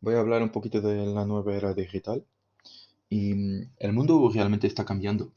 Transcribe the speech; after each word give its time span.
voy 0.00 0.14
a 0.14 0.20
hablar 0.20 0.42
un 0.42 0.50
poquito 0.50 0.80
de 0.80 1.06
la 1.06 1.24
nueva 1.24 1.54
era 1.54 1.74
digital. 1.74 2.24
Y 3.10 3.34
mm, 3.34 3.70
el 3.78 3.92
mundo 3.92 4.30
realmente 4.32 4.66
está 4.66 4.84
cambiando. 4.84 5.32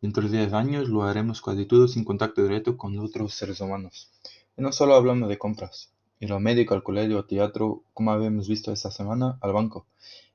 Dentro 0.00 0.22
de 0.28 0.38
10 0.38 0.52
años 0.54 0.88
lo 0.88 1.02
haremos 1.02 1.42
casi 1.42 1.66
todo 1.66 1.88
sin 1.88 2.04
contacto 2.04 2.42
directo 2.42 2.76
con 2.76 2.98
otros 2.98 3.34
seres 3.34 3.60
humanos. 3.60 4.10
Y 4.56 4.62
no 4.62 4.72
solo 4.72 4.94
hablamos 4.94 5.28
de 5.28 5.38
compras, 5.38 5.90
ir 6.20 6.32
al 6.32 6.40
médico, 6.40 6.74
al 6.74 6.82
colegio, 6.82 7.18
al 7.18 7.26
teatro, 7.26 7.82
como 7.92 8.10
habíamos 8.10 8.48
visto 8.48 8.72
esta 8.72 8.90
semana, 8.90 9.38
al 9.42 9.52
banco. 9.52 9.86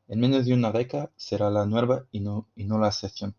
En 0.07 0.19
menos 0.19 0.45
de 0.45 0.53
una 0.53 0.71
década 0.71 1.09
será 1.15 1.49
la 1.49 1.65
nueva 1.65 2.05
y 2.11 2.19
no, 2.19 2.47
y 2.55 2.65
no 2.65 2.77
la 2.77 2.89
excepción. 2.89 3.35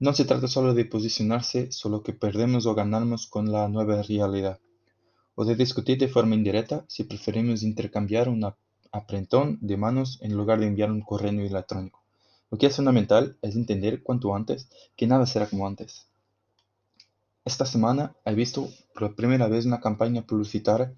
No 0.00 0.12
se 0.12 0.24
trata 0.24 0.48
solo 0.48 0.74
de 0.74 0.84
posicionarse, 0.84 1.70
solo 1.70 2.02
que 2.02 2.12
perdemos 2.12 2.66
o 2.66 2.74
ganamos 2.74 3.26
con 3.26 3.52
la 3.52 3.68
nueva 3.68 4.02
realidad, 4.02 4.58
o 5.36 5.44
de 5.44 5.54
discutir 5.54 5.98
de 5.98 6.08
forma 6.08 6.34
indirecta 6.34 6.84
si 6.88 7.04
preferimos 7.04 7.62
intercambiar 7.62 8.28
un 8.28 8.52
aprentón 8.90 9.58
de 9.60 9.76
manos 9.76 10.18
en 10.22 10.34
lugar 10.34 10.58
de 10.58 10.66
enviar 10.66 10.90
un 10.90 11.02
correo 11.02 11.30
electrónico. 11.30 12.02
Lo 12.50 12.58
que 12.58 12.66
es 12.66 12.76
fundamental 12.76 13.36
es 13.42 13.54
entender 13.54 14.02
cuanto 14.02 14.34
antes 14.34 14.68
que 14.96 15.06
nada 15.06 15.26
será 15.26 15.46
como 15.46 15.66
antes. 15.66 16.06
Esta 17.44 17.66
semana 17.66 18.16
he 18.24 18.34
visto 18.34 18.68
por 18.94 19.14
primera 19.14 19.46
vez 19.46 19.66
una 19.66 19.80
campaña 19.80 20.22
publicitaria 20.22 20.92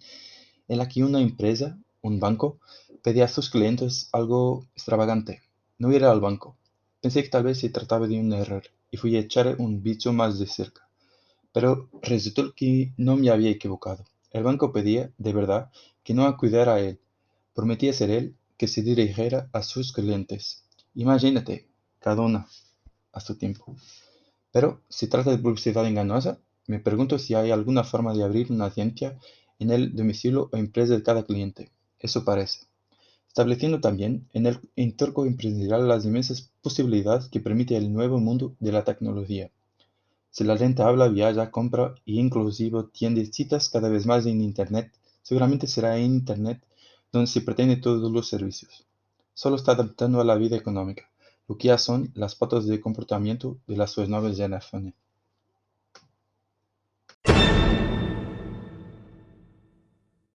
en 0.69 0.78
la 0.78 0.89
que 0.89 1.02
una 1.02 1.20
empresa, 1.20 1.77
un 2.00 2.20
banco, 2.20 2.59
pedía 3.02 3.25
a 3.25 3.28
sus 3.28 3.50
clientes 3.50 4.09
algo 4.12 4.66
extravagante, 4.75 5.42
no 5.78 5.92
ir 5.92 6.05
al 6.05 6.20
banco. 6.20 6.56
Pensé 7.00 7.23
que 7.23 7.28
tal 7.28 7.42
vez 7.42 7.59
se 7.59 7.70
trataba 7.70 8.06
de 8.06 8.20
un 8.20 8.33
error 8.33 8.62
y 8.91 8.97
fui 8.97 9.16
a 9.16 9.20
echar 9.20 9.56
un 9.59 9.83
bicho 9.83 10.12
más 10.12 10.39
de 10.39 10.47
cerca. 10.47 10.89
Pero 11.52 11.89
resultó 12.02 12.55
que 12.55 12.92
no 12.97 13.17
me 13.17 13.30
había 13.30 13.50
equivocado. 13.50 14.05
El 14.30 14.42
banco 14.42 14.72
pedía, 14.72 15.12
de 15.18 15.32
verdad, 15.32 15.70
que 16.02 16.14
no 16.14 16.24
acudiera 16.26 16.74
a 16.74 16.80
él. 16.80 17.00
Prometía 17.54 17.92
ser 17.92 18.10
él 18.10 18.36
que 18.56 18.68
se 18.68 18.82
dirigiera 18.82 19.48
a 19.52 19.62
sus 19.62 19.92
clientes. 19.92 20.64
Imagínate, 20.94 21.68
cada 21.98 22.22
una 22.22 22.46
a 23.12 23.20
su 23.20 23.36
tiempo. 23.36 23.76
Pero, 24.52 24.82
si 24.88 25.06
trata 25.06 25.30
de 25.30 25.38
publicidad 25.38 25.86
engañosa, 25.86 26.38
me 26.66 26.80
pregunto 26.80 27.18
si 27.18 27.34
hay 27.34 27.50
alguna 27.50 27.84
forma 27.84 28.14
de 28.14 28.24
abrir 28.24 28.52
una 28.52 28.66
agencia 28.66 29.18
en 29.58 29.70
el 29.70 29.94
domicilio 29.94 30.48
o 30.52 30.56
empresa 30.56 30.94
de 30.94 31.02
cada 31.02 31.24
cliente. 31.24 31.70
Eso 31.98 32.24
parece 32.24 32.68
estableciendo 33.38 33.80
también 33.80 34.28
en 34.32 34.46
el 34.46 34.58
entorno 34.74 35.24
empresarial 35.24 35.86
las 35.86 36.04
inmensas 36.04 36.50
posibilidades 36.60 37.28
que 37.28 37.38
permite 37.38 37.76
el 37.76 37.92
nuevo 37.92 38.18
mundo 38.18 38.56
de 38.58 38.72
la 38.72 38.82
tecnología. 38.82 39.52
Si 40.39 40.44
la 40.44 40.56
gente 40.56 40.84
habla, 40.84 41.08
viaja, 41.08 41.50
compra 41.50 41.97
e 42.06 42.12
inclusive 42.12 42.84
tiene 42.92 43.27
citas 43.27 43.69
cada 43.69 43.89
vez 43.89 44.06
más 44.06 44.25
en 44.25 44.41
Internet, 44.41 44.92
seguramente 45.20 45.67
será 45.67 45.98
en 45.98 46.14
Internet 46.14 46.64
donde 47.11 47.27
se 47.27 47.41
pretende 47.41 47.78
todos 47.78 48.12
los 48.12 48.28
servicios. 48.28 48.86
Solo 49.34 49.56
está 49.56 49.72
adaptando 49.72 50.20
a 50.20 50.25
la 50.25 50.36
vida 50.36 50.56
económica, 50.56 51.11
lo 51.48 51.58
que 51.58 51.67
ya 51.67 51.77
son 51.77 52.12
las 52.14 52.36
patas 52.36 52.69
de 52.69 52.80
comportamiento 52.80 53.58
de 53.67 53.78
las 53.78 53.98
nuevas 53.98 54.36
generaciones. 54.36 54.95